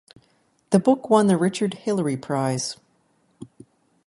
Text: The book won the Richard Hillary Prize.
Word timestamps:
The 0.71 0.79
book 0.79 1.11
won 1.11 1.27
the 1.27 1.37
Richard 1.37 1.75
Hillary 1.75 2.17
Prize. 2.17 2.75